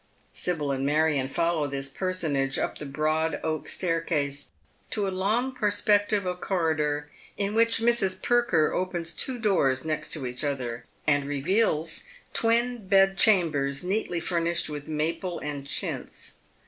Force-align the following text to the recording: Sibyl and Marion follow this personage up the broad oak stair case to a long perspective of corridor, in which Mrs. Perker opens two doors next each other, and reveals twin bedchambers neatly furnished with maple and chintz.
Sibyl 0.33 0.71
and 0.71 0.83
Marion 0.83 1.27
follow 1.29 1.67
this 1.67 1.87
personage 1.87 2.57
up 2.57 2.79
the 2.79 2.87
broad 2.87 3.39
oak 3.43 3.67
stair 3.67 4.01
case 4.01 4.51
to 4.89 5.07
a 5.07 5.11
long 5.13 5.51
perspective 5.53 6.25
of 6.25 6.41
corridor, 6.41 7.11
in 7.37 7.53
which 7.53 7.77
Mrs. 7.77 8.19
Perker 8.19 8.73
opens 8.73 9.13
two 9.13 9.37
doors 9.37 9.85
next 9.85 10.17
each 10.17 10.43
other, 10.43 10.85
and 11.05 11.25
reveals 11.25 12.01
twin 12.33 12.87
bedchambers 12.87 13.83
neatly 13.83 14.19
furnished 14.19 14.69
with 14.69 14.87
maple 14.87 15.37
and 15.37 15.67
chintz. 15.67 16.39